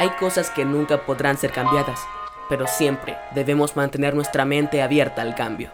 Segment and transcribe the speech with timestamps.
[0.00, 2.00] Hay cosas que nunca podrán ser cambiadas,
[2.48, 5.68] pero siempre debemos mantener nuestra mente abierta al cambio.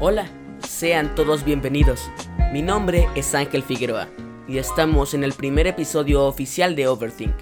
[0.00, 0.30] Hola,
[0.66, 2.10] sean todos bienvenidos.
[2.54, 4.08] Mi nombre es Ángel Figueroa
[4.48, 7.36] y estamos en el primer episodio oficial de Overthink.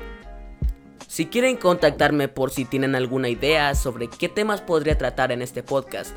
[1.07, 5.63] Si quieren contactarme por si tienen alguna idea sobre qué temas podría tratar en este
[5.63, 6.17] podcast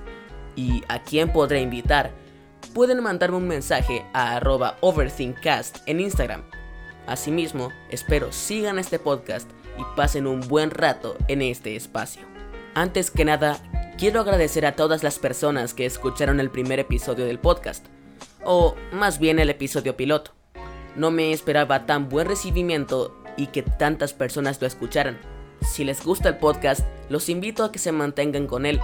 [0.55, 2.09] y a quién podré invitar,
[2.73, 6.41] pueden mandarme un mensaje a arroba overthinkcast en Instagram
[7.07, 12.23] Asimismo, espero sigan este podcast y pasen un buen rato en este espacio.
[12.75, 13.61] Antes que nada,
[13.97, 17.85] quiero agradecer a todas las personas que escucharon el primer episodio del podcast,
[18.43, 20.33] o más bien el episodio piloto.
[20.97, 25.17] No me esperaba tan buen recibimiento y que tantas personas lo escucharan.
[25.61, 28.81] Si les gusta el podcast, los invito a que se mantengan con él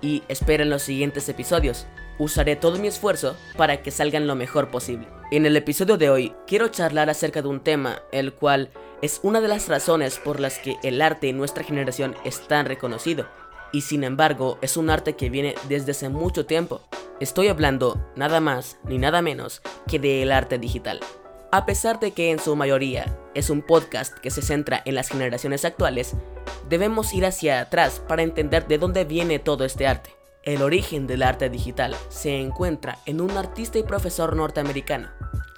[0.00, 1.86] y esperen los siguientes episodios.
[2.18, 5.17] Usaré todo mi esfuerzo para que salgan lo mejor posible.
[5.30, 8.70] En el episodio de hoy quiero charlar acerca de un tema, el cual
[9.02, 12.64] es una de las razones por las que el arte en nuestra generación es tan
[12.64, 13.26] reconocido.
[13.70, 16.80] Y sin embargo, es un arte que viene desde hace mucho tiempo.
[17.20, 20.98] Estoy hablando nada más ni nada menos que del arte digital.
[21.52, 25.10] A pesar de que en su mayoría es un podcast que se centra en las
[25.10, 26.14] generaciones actuales,
[26.70, 30.17] debemos ir hacia atrás para entender de dónde viene todo este arte.
[30.48, 35.10] El origen del arte digital se encuentra en un artista y profesor norteamericano,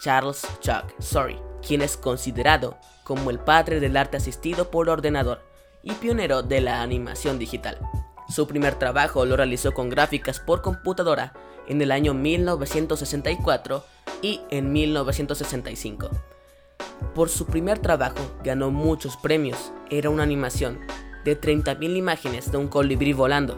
[0.02, 5.42] Charles Chuck Sorry, quien es considerado como el padre del arte asistido por ordenador
[5.84, 7.78] y pionero de la animación digital.
[8.28, 11.34] Su primer trabajo lo realizó con gráficas por computadora
[11.69, 13.84] en el año 1964
[14.22, 16.10] y en 1965.
[17.14, 19.72] Por su primer trabajo ganó muchos premios.
[19.88, 20.80] Era una animación
[21.25, 23.56] de 30.000 imágenes de un colibrí volando,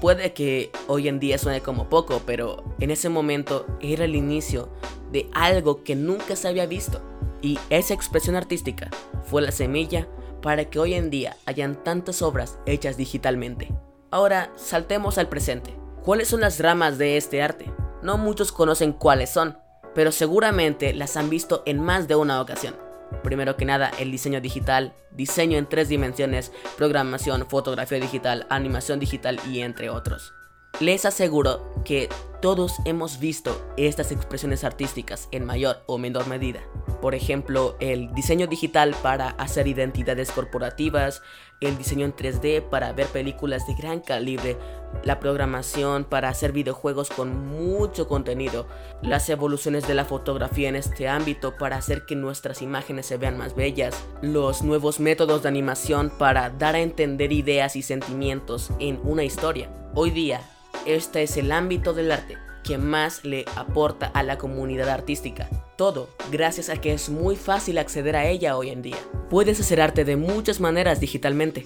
[0.00, 4.68] Puede que hoy en día suene como poco, pero en ese momento era el inicio
[5.10, 7.00] de algo que nunca se había visto.
[7.40, 8.90] Y esa expresión artística
[9.24, 10.06] fue la semilla
[10.42, 13.72] para que hoy en día hayan tantas obras hechas digitalmente.
[14.10, 15.74] Ahora saltemos al presente.
[16.04, 17.72] ¿Cuáles son las ramas de este arte?
[18.02, 19.58] No muchos conocen cuáles son,
[19.94, 22.85] pero seguramente las han visto en más de una ocasión.
[23.22, 29.40] Primero que nada, el diseño digital, diseño en tres dimensiones, programación, fotografía digital, animación digital
[29.50, 30.32] y entre otros.
[30.80, 32.08] Les aseguro que
[32.46, 36.60] todos hemos visto estas expresiones artísticas en mayor o menor medida.
[37.02, 41.22] Por ejemplo, el diseño digital para hacer identidades corporativas,
[41.60, 44.56] el diseño en 3D para ver películas de gran calibre,
[45.02, 48.68] la programación para hacer videojuegos con mucho contenido,
[49.02, 53.36] las evoluciones de la fotografía en este ámbito para hacer que nuestras imágenes se vean
[53.36, 59.00] más bellas, los nuevos métodos de animación para dar a entender ideas y sentimientos en
[59.02, 59.68] una historia.
[59.94, 60.42] Hoy día,
[60.86, 65.48] este es el ámbito del arte que más le aporta a la comunidad artística.
[65.76, 68.96] Todo gracias a que es muy fácil acceder a ella hoy en día.
[69.30, 71.62] Puedes hacer arte de muchas maneras digitalmente.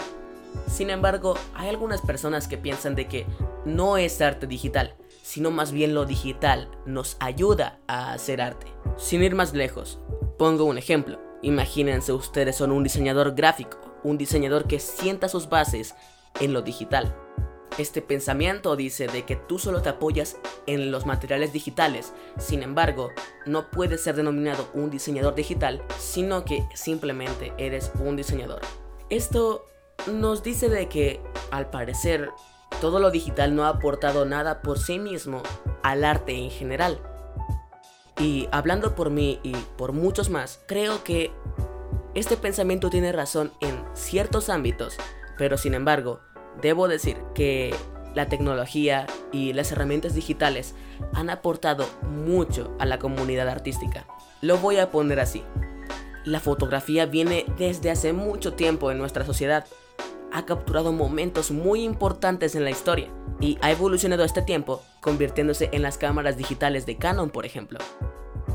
[0.67, 3.27] Sin embargo, hay algunas personas que piensan de que
[3.65, 8.67] no es arte digital, sino más bien lo digital nos ayuda a hacer arte.
[8.97, 10.01] Sin ir más lejos,
[10.39, 11.19] pongo un ejemplo.
[11.43, 15.95] Imagínense ustedes son un diseñador gráfico, un diseñador que sienta sus bases
[16.41, 17.17] en lo digital.
[17.81, 20.37] Este pensamiento dice de que tú solo te apoyas
[20.67, 23.09] en los materiales digitales, sin embargo,
[23.47, 28.61] no puedes ser denominado un diseñador digital, sino que simplemente eres un diseñador.
[29.09, 29.67] Esto
[30.13, 32.29] nos dice de que, al parecer,
[32.83, 35.43] todo lo digital no ha aportado nada por sí mismo
[35.83, 37.01] al arte en general.
[38.19, 41.33] Y hablando por mí y por muchos más, creo que
[42.15, 44.99] este pensamiento tiene razón en ciertos ámbitos,
[45.39, 46.21] pero sin embargo,
[46.63, 47.75] Debo decir que
[48.15, 50.75] la tecnología y las herramientas digitales
[51.15, 54.07] han aportado mucho a la comunidad artística.
[54.41, 55.43] Lo voy a poner así.
[56.25, 59.65] La fotografía viene desde hace mucho tiempo en nuestra sociedad.
[60.33, 63.09] Ha capturado momentos muy importantes en la historia
[63.41, 67.79] y ha evolucionado este tiempo convirtiéndose en las cámaras digitales de Canon, por ejemplo.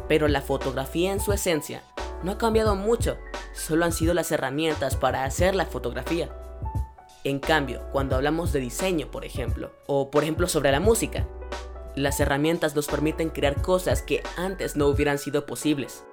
[0.07, 1.81] Pero la fotografía en su esencia
[2.23, 3.17] no ha cambiado mucho,
[3.53, 6.29] solo han sido las herramientas para hacer la fotografía.
[7.25, 11.27] En cambio, cuando hablamos de diseño, por ejemplo, o por ejemplo sobre la música,
[11.95, 16.03] las herramientas nos permiten crear cosas que antes no hubieran sido posibles.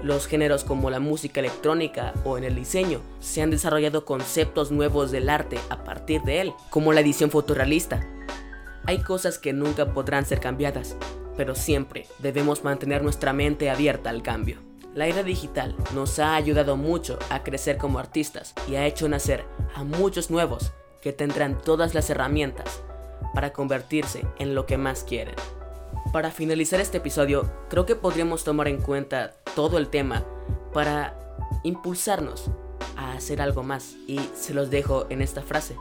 [0.00, 5.10] Los géneros como la música electrónica o en el diseño se han desarrollado conceptos nuevos
[5.10, 8.06] del arte a partir de él, como la edición fotorrealista.
[8.84, 10.94] Hay cosas que nunca podrán ser cambiadas,
[11.36, 14.58] pero siempre debemos mantener nuestra mente abierta al cambio.
[14.94, 19.44] La era digital nos ha ayudado mucho a crecer como artistas y ha hecho nacer
[19.74, 22.82] a muchos nuevos que tendrán todas las herramientas
[23.34, 25.34] para convertirse en lo que más quieren.
[26.12, 30.24] Para finalizar este episodio, creo que podríamos tomar en cuenta todo el tema
[30.72, 31.14] para
[31.62, 32.50] impulsarnos
[32.96, 33.96] a hacer algo más.
[34.06, 35.76] Y se los dejo en esta frase.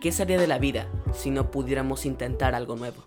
[0.00, 3.04] ¿Qué sería de la vida si no pudiéramos intentar algo nuevo?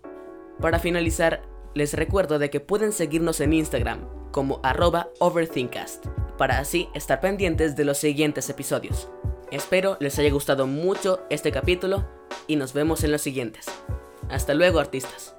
[0.59, 3.99] Para finalizar, les recuerdo de que pueden seguirnos en Instagram
[4.31, 6.05] como arroba overthinkcast
[6.37, 9.09] para así estar pendientes de los siguientes episodios.
[9.51, 12.07] Espero les haya gustado mucho este capítulo
[12.45, 13.65] y nos vemos en los siguientes.
[14.29, 15.38] Hasta luego artistas.